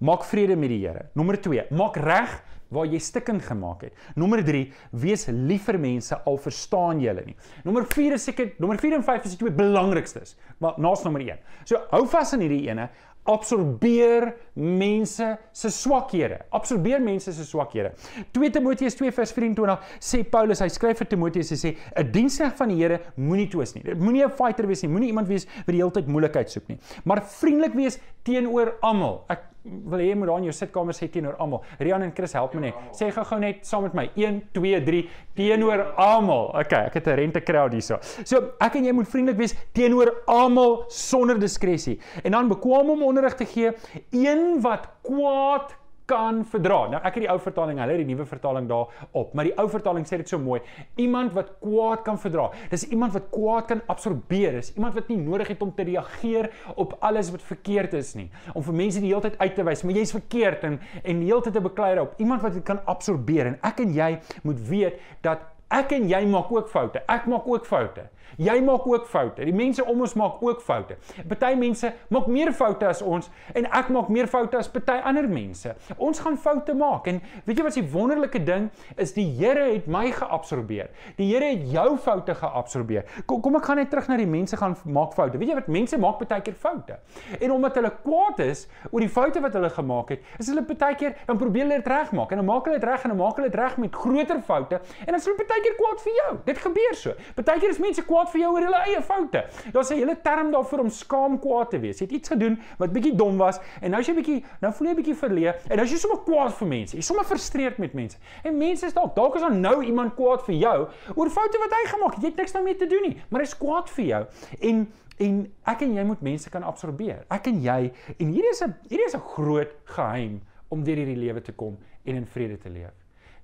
[0.00, 1.08] Maak vrede met die Here.
[1.14, 1.68] Nommer 2.
[1.70, 2.42] Maak reg
[2.74, 3.96] waar jy stikkend gemaak het.
[4.18, 4.66] Nommer 3,
[5.00, 7.36] wees lief vir mense al verstaan jy hulle nie.
[7.64, 11.24] Nommer 4 is seker, nommer 4 en 5 is die twee belangrikstes, maar naas nommer
[11.24, 11.40] 1.
[11.68, 12.88] So hou vas aan hierdie ene,
[13.28, 16.40] absorbeer mense se swakhede.
[16.50, 17.92] Absorbeer mense se swakhede.
[18.32, 22.56] 2 Timoteus 2 vers 24 sê Paulus, hy skryf vir Timoteus en sê 'n diensknegt
[22.56, 23.82] van die Here moenie twis nie.
[23.94, 24.90] Moenie 'n fighter wees nie.
[24.90, 26.78] Moenie iemand wees wat die hele tyd moeilikheid soek nie.
[27.04, 29.24] Maar vriendelik wees teenoor almal.
[29.28, 31.62] Ek wil hê jy moet daar in jou sitkamer sê teenoor almal.
[31.80, 32.74] Rian en Chris help my net.
[32.96, 35.02] Sê gou-gou net saam met my 1 2 3
[35.38, 36.50] teenoor almal.
[36.62, 37.98] Okay, ek het 'n rente crowd hierso.
[38.24, 41.98] So, ek en jy moet vriendelik wees teenoor almal sonder diskresie.
[42.24, 43.72] En dan bekwame om onderrig te gee,
[44.10, 45.74] een wat kwaad
[46.08, 46.80] kan verdra.
[46.92, 49.54] Nou ek het die ou vertaling, hulle het die nuwe vertaling daar op, maar die
[49.60, 50.60] ou vertaling sê dit so mooi.
[51.00, 52.48] Iemand wat kwaad kan verdra.
[52.72, 54.58] Dis iemand wat kwaad kan absorbeer.
[54.58, 58.28] Dis iemand wat nie nodig het om te reageer op alles wat verkeerd is nie.
[58.54, 61.28] Om vir mense die hele tyd uit te wys, maar jy's verkeerd en en die
[61.30, 62.18] hele tyd te beklei daarop.
[62.22, 64.10] Iemand wat dit kan absorbeer en ek en jy
[64.48, 65.44] moet weet dat
[65.74, 67.02] ek en jy maak ook foute.
[67.08, 68.08] Ek maak ook foute.
[68.36, 69.44] Jy maak ook foute.
[69.44, 70.98] Die mense om ons maak ook foute.
[71.28, 75.28] Party mense maak meer foute as ons en ek maak meer foute as party ander
[75.28, 75.74] mense.
[75.96, 79.86] Ons gaan foute maak en weet jy wat die wonderlike ding is die Here het
[79.90, 80.90] my geabsorbeer.
[81.18, 83.06] Die Here het jou foute geabsorbeer.
[83.26, 85.38] Kom kom ek gaan net terug na die mense gaan maak foute.
[85.38, 86.98] Weet jy wat mense maak baie keer foute.
[87.38, 90.96] En omdat hulle kwaad is oor die foute wat hulle gemaak het, is hulle baie
[90.98, 93.38] keer dan probeer hulle dit regmaak en dan maak hulle dit reg en dan maak
[93.38, 96.32] hulle dit reg met groter foute en dan is hulle baie keer kwaad vir jou.
[96.48, 97.14] Dit gebeur so.
[97.38, 99.42] Baie keer is mense kwaad kwaad vir jou oor hulle eie foute.
[99.72, 101.98] Daar's 'n hele term daarvoor om skaam kwaad te wees.
[101.98, 104.88] Jy het iets gedoen wat bietjie dom was en nou is jy bietjie nou voel
[104.88, 106.96] jy bietjie verleë en nou is jy sommer kwaad vir mense.
[106.96, 108.18] Jy's sommer frustreerd met mense.
[108.44, 111.70] En mense is dalk dalk is daar nou iemand kwaad vir jou oor foute wat
[111.70, 112.22] hy gemaak het.
[112.22, 114.26] Jy het niks daarmee te doen nie, maar hy's kwaad vir jou.
[114.60, 117.26] En en ek en jy moet mense kan absorbeer.
[117.30, 121.16] Ek en jy en hierdie is 'n hierdie is 'n groot geheim om deur hierdie
[121.16, 122.94] lewe te kom en in vrede te leef.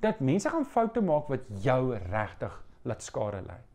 [0.01, 3.74] Dat mense gaan foute maak wat jou regtig laat skade lê.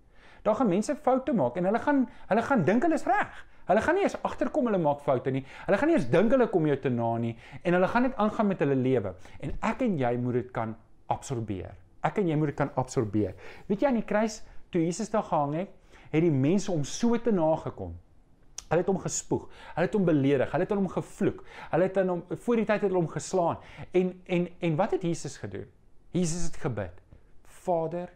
[0.49, 3.33] Daar gaan mense foute maak en hulle gaan hulle gaan dink hulle is reg.
[3.69, 5.43] Hulle gaan nie eens agterkom hulle maak foute nie.
[5.67, 8.17] Hulle gaan nie eens dink hulle kom jou te na nie en hulle gaan net
[8.17, 9.13] aangaan met hulle lewe.
[9.45, 10.73] En ek en jy moet dit kan
[11.13, 11.77] absorbeer.
[12.01, 13.37] Ek en jy moet dit kan absorbeer.
[13.69, 14.41] Weet jy aan die kruis
[14.73, 15.73] toe Jesus daar gehang het,
[16.09, 17.93] het die mense om so te nagekom.
[18.69, 19.47] Hulle het hom gespoeg.
[19.75, 20.51] Hulle het hom beledig.
[20.53, 21.43] Hulle het hom gevloek.
[21.71, 23.61] Hulle het hom voor die tyd het hulle hom geslaan.
[23.93, 25.69] En en en wat het Jesus gedoen?
[26.17, 27.05] Jesus het gebid.
[27.61, 28.09] Vader,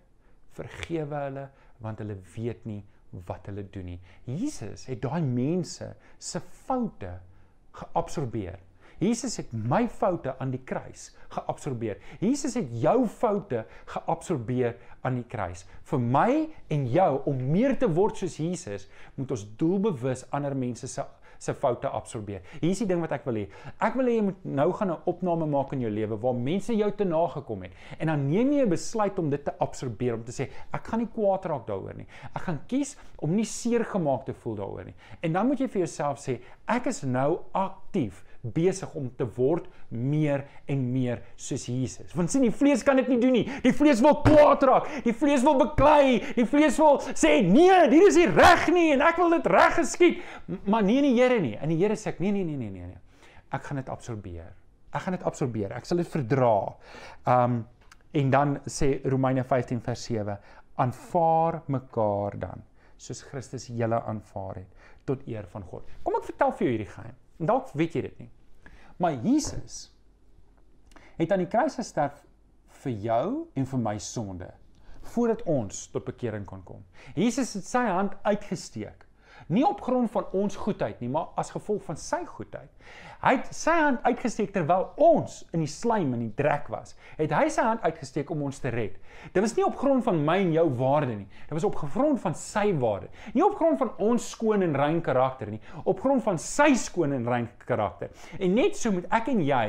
[0.57, 1.51] vergewe hulle
[1.83, 2.81] want hulle weet nie
[3.27, 3.99] wat hulle doen nie.
[4.25, 7.17] Jesus het daai mense se foute
[7.77, 8.59] geabsorbeer.
[9.01, 11.99] Jesus het my foute aan die kruis geabsorbeer.
[12.21, 15.65] Jesus het jou foute geabsorbeer aan die kruis.
[15.89, 16.29] Vir my
[16.71, 21.05] en jou om meer te word soos Jesus, moet ons doelbewus ander mense se
[21.43, 22.41] se foute absorbeer.
[22.61, 23.45] Hier is die ding wat ek wil hê.
[23.83, 26.75] Ek wil hê jy moet nou gaan 'n opname maak in jou lewe waar mense
[26.75, 30.23] jou te nagekom het en dan neem jy 'n besluit om dit te absorbeer om
[30.23, 32.07] te sê ek gaan nie kwaad raak daaroor nie.
[32.35, 34.95] Ek gaan kies om nie seer gemaak te voel daaroor nie.
[35.21, 39.69] En dan moet jy vir jouself sê ek is nou aktief besig om te word
[39.87, 42.11] meer en meer soos Jesus.
[42.17, 43.43] Want sien die vlees kan dit nie doen nie.
[43.63, 44.89] Die vlees wil kwaad raak.
[45.05, 46.19] Die vlees wil beklei.
[46.35, 49.77] Die vlees wil sê nee, dit is nie reg nie en ek wil dit reg
[49.79, 50.19] geskied.
[50.67, 51.55] Maar nee nee Here nie.
[51.61, 52.99] En die Here sê ek nee nee nee nee nee nee.
[53.53, 54.51] Ek gaan dit absorbeer.
[54.91, 55.77] Ek gaan dit absorbeer.
[55.77, 56.57] Ek sal dit verdra.
[57.29, 57.63] Um
[58.13, 60.35] en dan sê Romeine 15 vers 7
[60.83, 62.61] aanvaar mekaar dan
[63.01, 65.87] soos Christus julle aanvaar het tot eer van God.
[66.05, 67.15] Kom ek vertel vir jou hierdie geheim.
[67.45, 68.29] Dalk weet jy dit nie.
[68.97, 69.89] Maar Jesus
[71.17, 72.23] het aan die kruis gesterf
[72.83, 73.25] vir jou
[73.55, 74.49] en vir my sonde
[75.13, 76.83] voordat ons tot bekering kon kom.
[77.15, 79.03] Jesus het sy hand uitgesteek
[79.47, 82.69] nie op grond van ons goedheid nie, maar as gevolg van sy goedheid.
[83.23, 86.97] Hy het sy hand uitgesteek terwyl ons in die slaim en die drek was.
[87.15, 88.97] Het hy sy hand uitgesteek om ons te red.
[89.31, 91.29] Dit was nie op grond van my en jou waarde nie.
[91.45, 93.07] Dit was op grond van sy waarde.
[93.31, 97.15] Nie op grond van ons skoon en rein karakter nie, op grond van sy skoon
[97.15, 98.11] en rein karakter.
[98.39, 99.65] En net so moet ek en jy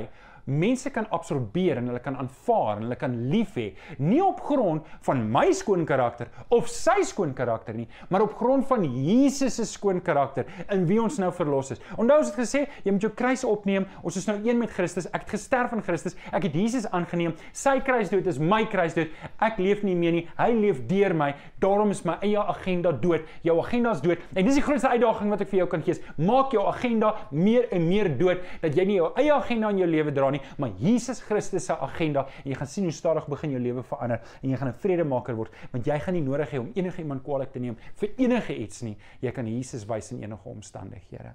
[0.47, 4.85] mense kan absorbeer en hulle kan aanvaar en hulle kan lief hê nie op grond
[5.07, 9.65] van my skoon karakter of sy skoon karakter nie maar op grond van Jesus se
[9.65, 11.83] skoon karakter in wie ons nou verlos is.
[12.01, 13.87] Onthou ons het gesê jy moet jou kruis opneem.
[14.07, 15.07] Ons is nou een met Christus.
[15.15, 16.17] Ek het gesterf in Christus.
[16.35, 17.35] Ek het Jesus aangeneem.
[17.57, 19.13] Sy kruisdood is my kruisdood.
[19.45, 20.25] Ek leef nie meer nie.
[20.39, 21.33] Hy leef deur my.
[21.63, 23.27] Daarom is my eie agenda dood.
[23.47, 24.23] Jou agenda is dood.
[24.35, 26.01] En dis die grootste uitdaging wat ek vir jou kan gee.
[26.19, 29.91] Maak jou agenda meer en meer dood dat jy nie jou eie agenda in jou
[29.91, 33.51] lewe dra nie, maar Jesus Christus se agenda en jy gaan sien hoe stadig begin
[33.51, 36.59] jou lewe verander en jy gaan 'n vredemaker word want jy gaan nie nodig hê
[36.59, 38.97] om enige iemand kwaadlik te neem vir enige iets nie.
[39.21, 41.35] Jy kan Jesus wys in enige omstandighede.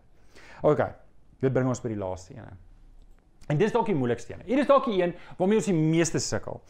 [0.62, 0.82] OK.
[1.40, 2.58] Dit bring ons by die laaste een.
[3.50, 4.42] En dis dalk die moeilikste een.
[4.46, 6.62] Hier is dalk die een waarmee ons die meeste sukkel.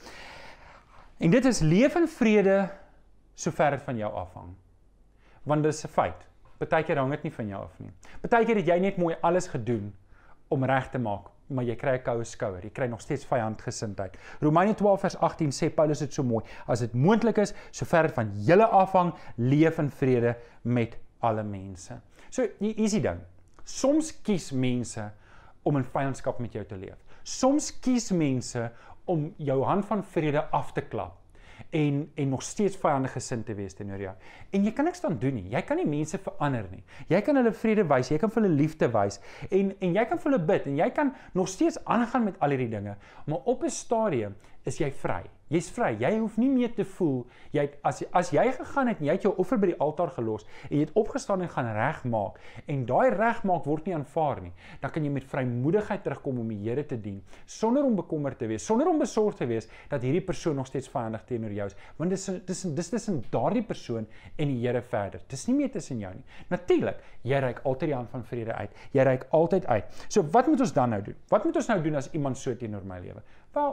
[1.19, 2.69] En dit is leef in vrede
[3.35, 4.53] sover dit van jou afhang.
[5.43, 6.27] Want dit is 'n feit.
[6.57, 7.91] Partykeer hang dit nie van jou af nie.
[8.21, 9.95] Partykeer het jy net mooi alles gedoen
[10.47, 12.63] om reg te maak maar jy kry 'n koue skouer.
[12.63, 14.17] Jy kry nog steeds vyandgesindheid.
[14.41, 18.13] Romeine 12 vers 18 sê Paulus dit so mooi: As dit moontlik is, sover dit
[18.13, 21.99] van julle afhang, leef in vrede met alle mense.
[22.29, 23.19] So, hier is die ding.
[23.63, 25.11] Soms kies mense
[25.63, 26.97] om in vyandskap met jou te leef.
[27.23, 28.71] Soms kies mense
[29.05, 31.18] om jou hand van vrede af te klap
[31.69, 34.13] en en nog steeds vyandige gesin te wees teenoor jou.
[34.49, 35.49] En jy kan niks dan doen nie.
[35.51, 36.83] Jy kan nie mense verander nie.
[37.07, 40.21] Jy kan hulle vrede wys, jy kan vir hulle liefde wys en en jy kan
[40.21, 43.63] vir hulle bid en jy kan nog steeds aangaan met al hierdie dinge, maar op
[43.63, 44.35] 'n stadium
[44.67, 45.23] is jy vry.
[45.49, 45.95] Jy's vry.
[45.97, 47.23] Jy hoef nie meer te voel
[47.55, 50.11] jy het, as as jy gegaan het en jy het jou offer by die altaar
[50.13, 52.37] gelos en jy het opgestaan en gaan regmaak
[52.69, 54.51] en daai regmaak word nie aanvaar nie,
[54.83, 58.49] dan kan jy met vrymoedigheid terugkom om die Here te dien sonder om bekommerd te
[58.51, 61.77] wees, sonder om besorgd te wees dat hierdie persoon nog steeds vyandig teenoor jou is,
[61.97, 64.05] want dis dis dis tussen daardie persoon
[64.37, 65.23] en die Here verder.
[65.31, 66.25] Dis nie meer tussen jou nie.
[66.51, 68.79] Natuurlik, jy reik altyd die hand van vrede uit.
[68.93, 70.01] Jy reik altyd uit.
[70.07, 71.17] So wat moet ons dan nou doen?
[71.31, 73.23] Wat moet ons nou doen as iemand so teenoor my lewe?
[73.55, 73.71] Wel,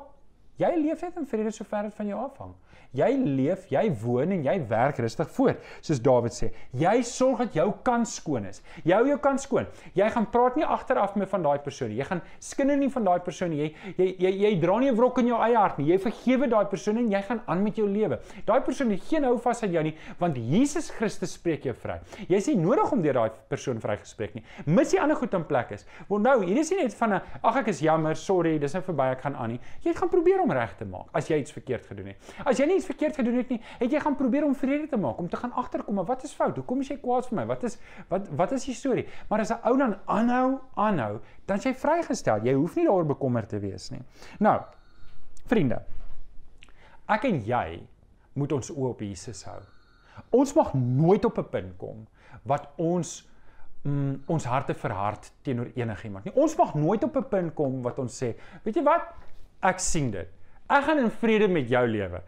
[0.57, 2.55] Jy leef net in vrede sover dit van jou afhang.
[2.97, 6.49] Jy leef, jy woon en jy werk rustig voort, soos Dawid sê.
[6.77, 8.63] Jy sorg dat jou kant skoon is.
[8.87, 9.67] Jy hou jou kant skoon.
[9.99, 11.99] Jy gaan praat nie agteraf met van daai persoon nie.
[12.01, 13.67] Jy gaan skinder nie van daai persoon nie.
[13.67, 15.91] Jy jy jy, jy dra nie 'n wrok in jou eie hart nie.
[15.93, 18.19] Jy vergewe daai persoon en jy gaan aan met jou lewe.
[18.47, 22.01] Daai persoon het geen hou vas aan jou nie, want Jesus Christus spreek jou vry.
[22.29, 24.45] Jy is nie nodig om deur daai persoon vrygespreek nie.
[24.67, 25.85] Mis die ander goed in plek is.
[26.09, 28.83] Want nou, hier is nie net van 'n ag ek is jammer, sorry, dis nou
[28.83, 29.61] verby, ek gaan aan nie.
[29.83, 32.31] Jy gaan probeer om reg te maak as jy iets verkeerd gedoen het.
[32.47, 35.01] As jy nie iets verkeerd gedoen het nie, het jy gaan probeer om vrede te
[35.01, 36.57] maak, om te gaan agterkom, wat is fout?
[36.61, 37.47] Hoekom is jy kwaad vir my?
[37.51, 37.79] Wat is
[38.13, 39.07] wat wat is die storie?
[39.31, 42.45] Maar as 'n ou dan aanhou, aanhou, dan jy vrygestel.
[42.45, 44.03] Jy hoef nie daaroor bekommerd te wees nie.
[44.39, 44.61] Nou,
[45.47, 45.83] vriende,
[47.09, 47.83] ek en jy
[48.35, 49.61] moet ons oë op Jesus hou.
[50.31, 52.07] Ons mag nooit op 'n punt kom
[52.43, 53.29] wat ons
[53.83, 56.35] mm, ons harte verhard teenoor enigiemand nie.
[56.35, 59.15] Ons mag nooit op 'n punt kom wat ons sê, weet jy wat?
[59.63, 60.29] Ek sien dit.
[60.67, 62.21] Ek gaan in vrede met jou lewe.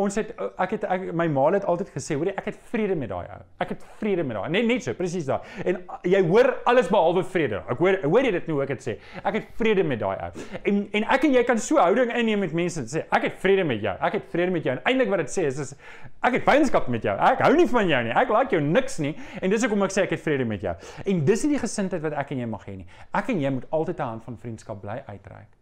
[0.00, 2.94] Ons het ek het ek, my ma het altyd gesê, hoor jy, ek het vrede
[2.96, 3.40] met daai ou.
[3.60, 4.46] Ek het vrede met daai.
[4.54, 5.42] Net net so, presies daai.
[5.68, 7.60] En jy hoor alles behalwe vrede.
[7.68, 8.96] Ek hoor hoor jy dit nou ek dit sê?
[9.20, 10.30] Ek het vrede met daai ou.
[10.72, 13.38] En en ek en jy kan so houding inneem met mense en sê, ek het
[13.44, 13.96] vrede met jou.
[14.08, 14.76] Ek het vrede met jou.
[14.78, 15.76] En eintlik wat dit sê is is
[16.24, 17.16] ek het vyandskap met jou.
[17.28, 18.16] Ek hou nie van jou nie.
[18.24, 19.16] Ek like jou niks nie.
[19.42, 20.76] En dis hoekom ek sê ek het vrede met jou.
[21.04, 22.88] En dis nie die gesindheid wat ek en jy mag hê nie.
[23.12, 25.61] Ek en jy moet altyd 'n hand van vriendskap bly uitreik.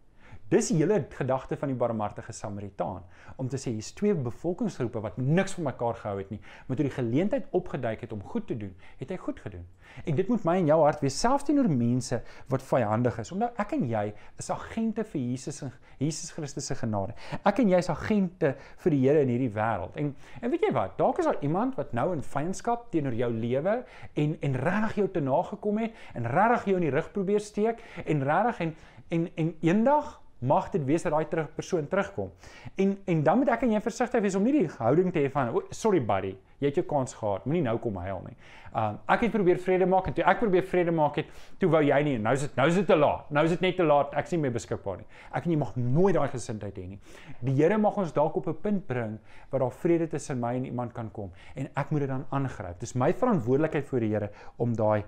[0.51, 3.05] Dis die hele gedagte van die barmhartige Samaritaan
[3.39, 6.87] om te sê hier's twee bevolkingsgroepe wat niks van mekaar gehou het nie, maar toe
[6.89, 9.63] die geleentheid opgeduik het om goed te doen, het hy goed gedoen.
[10.03, 12.19] En dit moet my en jou hart wees selfs teenoor mense
[12.51, 13.31] wat vyandig is.
[13.31, 14.03] Omdat ek en jy
[14.43, 17.15] is agente vir Jesus en Jesus Christus se genade.
[17.47, 18.51] Ek en jy is agente
[18.83, 19.95] vir die Here in hierdie wêreld.
[20.01, 20.09] En
[20.41, 20.97] en weet jy wat?
[20.99, 23.77] Dalk is daar iemand wat nou in vyandskap teenoor jou lewe
[24.19, 27.79] en en regtig jou te nagekom het en regtig jou in die rug probeer steek
[28.03, 28.75] en regtig en
[29.11, 32.31] en en eendag mag dit wees dat daai terug persoon terugkom.
[32.75, 35.29] En en dan moet ek en jy versigtig wees om nie die houding te hê
[35.31, 38.35] van oh, sorry buddy, jy het jou kans gehad, moenie nou kom huil nie.
[38.77, 41.29] Um ek het probeer vrede maak en toe ek probeer vrede maak het,
[41.61, 42.17] toe wou jy nie.
[42.21, 43.29] Nou is dit nou is dit te laat.
[43.29, 44.17] Nou is dit net te laat.
[44.17, 45.07] Ek nie meer beskikbaar nie.
[45.29, 46.99] Ek en jy mag nooit daai gesindheid hê nie.
[47.45, 49.19] Die Here mag ons dalk op 'n punt bring
[49.51, 52.79] waar daar vrede tussen my en iemand kan kom en ek moet dit dan aangryp.
[52.79, 55.03] Dis my verantwoordelikheid voor die Here om daai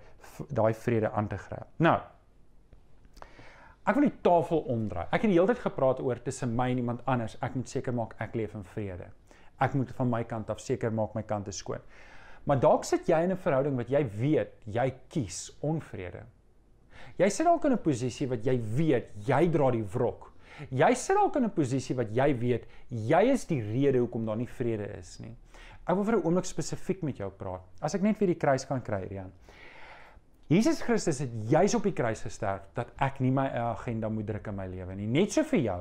[0.49, 1.67] daai vrede aan te gryp.
[1.77, 1.99] Nou,
[3.83, 5.09] Ek wil die tafel omdraai.
[5.11, 7.35] Ek het die hele tyd gepraat oor tussen my en iemand anders.
[7.43, 9.09] Ek moet seker maak ek leef in vrede.
[9.59, 11.83] Ek moet van my kant af seker maak my kant is skoon.
[12.47, 16.23] Maar dalk sit jy in 'n verhouding wat jy weet jy kies onvrede.
[17.17, 20.31] Jy sit dalk in 'n posisie wat jy weet jy dra die wrok.
[20.71, 24.37] Jy sit dalk in 'n posisie wat jy weet jy is die rede hoekom daar
[24.37, 25.35] nie vrede is nie.
[25.85, 27.61] Ek wil vir 'n oomblik spesifiek met jou praat.
[27.81, 29.31] As ek net weer die kruis kan kry, Rian.
[30.53, 34.51] Jesus Christus het juis op die kruis gesterf dat ek nie my agenda moet druk
[34.51, 35.07] in my lewe nie.
[35.09, 35.77] Net so vir jou.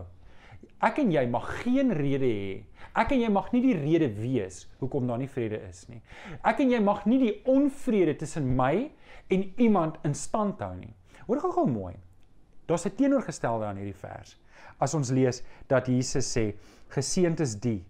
[0.82, 2.54] Ek en jy mag geen rede hê.
[2.96, 6.00] Ek en jy mag nie die rede wees hoekom daar nie vrede is nie.
[6.40, 8.88] Ek en jy mag nie die onvrede tussen my
[9.34, 10.94] en iemand in stand hou nie.
[11.26, 11.92] Hoor gou-gou mooi.
[12.66, 14.38] Daar's 'n teenoorgestelde aan hierdie vers.
[14.80, 16.54] As ons lees dat Jesus sê,
[16.88, 17.84] "Geseënd is die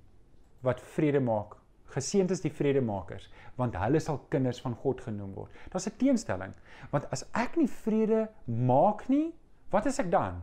[0.62, 1.61] wat vrede maak
[1.92, 3.28] Geseënd is die vredemakers,
[3.60, 5.50] want hulle sal kinders van God genoem word.
[5.70, 6.54] Daar's 'n teenstelling,
[6.90, 9.34] want as ek nie vrede maak nie,
[9.70, 10.42] wat is ek dan?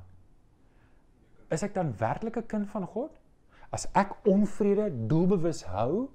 [1.50, 3.12] Is ek dan werklik 'n kind van God?
[3.72, 6.10] As ek onvrede doelbewus hou,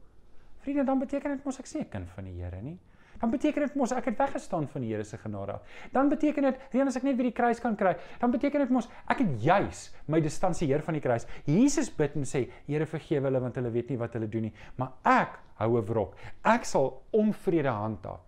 [0.59, 2.79] vriende, dan beteken dit mos ek 'n kind van die Here nie
[3.25, 5.79] dan beteken dit mos ek het weggestaan van die Here se genade af.
[5.95, 8.75] Dan beteken dit, reën as ek net weer die kruis kan kry, dan beteken dit
[8.75, 11.25] mos ek het juis my distansieer van die kruis.
[11.49, 14.55] Jesus bid en sê, Here vergewe hulle want hulle weet nie wat hulle doen nie,
[14.77, 16.17] maar ek hou 'n wrok.
[16.45, 18.21] Ek sal onvrede handhaaf.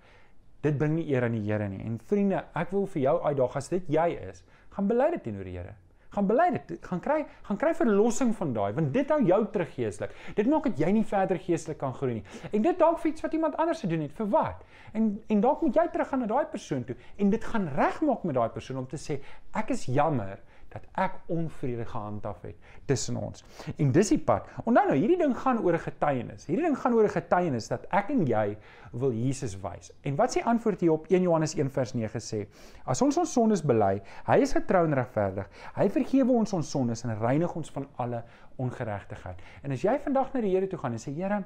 [0.63, 1.85] Dit bring nie eer aan die Here nie.
[1.85, 5.45] En vriende, ek wil vir jou uitdaag as dit jy is, gaan bely dit teenoor
[5.45, 5.77] die Here
[6.15, 9.75] gaan bely dit gaan kry gaan kry verlossing van daai want dit hou jou terug
[9.75, 10.15] geestelik.
[10.35, 12.25] Dit maak dat jy nie verder geestelik kan groei nie.
[12.53, 15.77] En dit dalk iets wat iemand anders gedoen het vir wat en en dalk moet
[15.77, 18.87] jy terug gaan na daai persoon toe en dit gaan regmaak met daai persoon om
[18.91, 19.19] te sê
[19.63, 20.39] ek is jammer
[20.77, 22.57] dat ek onvrede gehandhaaf het
[22.89, 23.45] tussen ons.
[23.77, 24.49] En dis die pad.
[24.65, 26.47] Onthou nou, hierdie ding gaan oor 'n getuienis.
[26.47, 28.57] Hierdie ding gaan oor 'n getuienis dat ek en jy
[28.93, 29.93] wil Jesus wys.
[30.03, 32.47] En wat s'e antwoord hier op 1 Johannes 1 vers 9 sê?
[32.85, 35.49] As ons ons sondes bely, hy is getrou en regverdig.
[35.75, 38.23] Hy vergewe ons ons sondes en reinig ons van alle
[38.57, 39.41] ongeregtigheid.
[39.63, 41.45] En as jy vandag na die Here toe gaan en sê Here,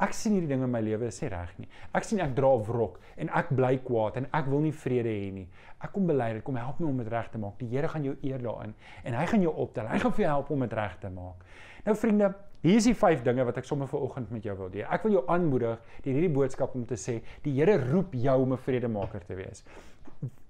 [0.00, 1.68] ek sien hierdie dinge in my lewe is nie reg nie.
[1.94, 5.30] Ek sien ek dra wrok en ek bly kwaad en ek wil nie vrede hê
[5.34, 5.46] nie.
[5.82, 7.58] Ek kom bely dit, kom help my om dit reg te maak.
[7.60, 9.86] Die Here gaan jou eer daarin en hy gaan jou optel.
[9.90, 11.44] Hy gaan vir jou help om dit reg te maak.
[11.86, 12.32] Nou vriende,
[12.62, 14.86] hier is die vyf dinge wat ek sommer vir oggend met jou wil deel.
[14.90, 18.52] Ek wil jou aanmoedig deur hierdie boodskap om te sê, die Here roep jou om
[18.52, 19.64] 'n vredemaker te wees.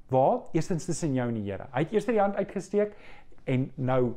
[0.08, 0.40] Waar?
[0.54, 1.68] Eerstens tussen jou en die Here.
[1.72, 2.94] Hy het eers die hand uitgesteek
[3.44, 4.14] en nou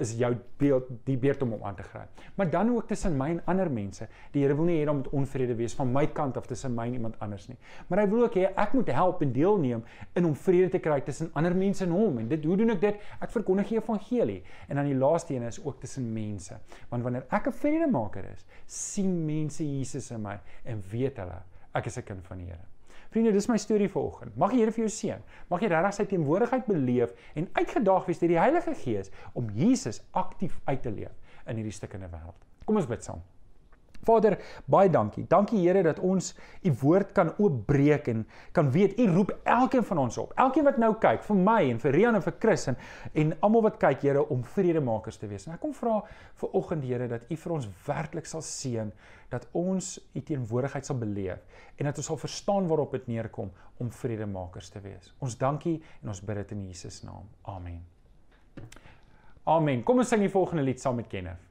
[0.00, 2.22] is jou beeld die beurt om hom aan te gryp.
[2.34, 4.08] Maar dan ook tussen my en ander mense.
[4.32, 6.86] Die Here wil nie hê daar moet onvrede wees van my kant af tussen my
[6.88, 7.56] en iemand anders nie.
[7.88, 9.84] Maar hy wil ook hê ek moet help en deelneem
[10.14, 12.18] in om vrede te kry tussen ander mense en hom.
[12.22, 13.06] En dit hoe doen ek dit?
[13.20, 14.40] Ek verkondig die evangelie.
[14.68, 16.58] En dan die laaste een is ook tussen mense.
[16.88, 21.42] Want wanneer ek 'n vredemaker is, sien mense Jesus in my en weet hulle
[21.74, 22.69] ek is 'n kind van die Here.
[23.10, 24.36] Vriende, dis my storie vir oggend.
[24.38, 25.22] Mag die Here vir jou seën.
[25.50, 29.98] Mag jy regtig sy teenwoordigheid beleef en uitgedaag wees deur die Heilige Gees om Jesus
[30.14, 32.38] aktief uit te leef in hierdie stukkende wêreld.
[32.68, 33.24] Kom ons bid saam.
[34.06, 34.38] Vader,
[34.70, 35.26] baie dankie.
[35.28, 36.32] Dankie Here dat ons
[36.64, 40.32] u woord kan oopbreek en kan weet u roep elkeen van ons op.
[40.40, 42.78] Elkeen wat nou kyk, vir my en vir Rian en vir Chris en
[43.12, 45.46] en almal wat kyk, Here, om vredemakers te wees.
[45.46, 46.00] En ek kom vra
[46.40, 48.92] vir oggend Here dat u vir ons werklik sal seën,
[49.30, 51.44] dat ons u teenwoordigheid sal beleef
[51.76, 55.12] en dat ons sal verstaan waarop dit neerkom om vredemakers te wees.
[55.20, 57.28] Ons dankie en ons bid dit in Jesus naam.
[57.48, 57.84] Amen.
[59.44, 59.84] Amen.
[59.84, 61.49] Kom ons sing die volgende lied saam met Kenneth.